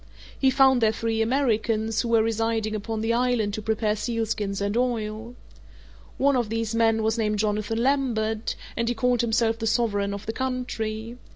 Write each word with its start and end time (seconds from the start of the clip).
He 0.39 0.49
found 0.49 0.81
there 0.81 0.91
three 0.91 1.21
Americans, 1.21 2.01
who 2.01 2.07
were 2.09 2.23
residing 2.23 2.73
upon 2.73 3.01
the 3.01 3.13
island 3.13 3.53
to 3.53 3.61
prepare 3.61 3.95
sealskins 3.95 4.59
and 4.59 4.75
oil. 4.75 5.35
One 6.17 6.35
of 6.35 6.49
these 6.49 6.73
men 6.73 7.03
was 7.03 7.19
named 7.19 7.37
Jonathan 7.37 7.83
Lambert, 7.83 8.55
and 8.75 8.89
he 8.89 8.95
called 8.95 9.21
himself 9.21 9.59
the 9.59 9.67
sovereign 9.67 10.11
of 10.15 10.25
the 10.25 10.33
country. 10.33 11.19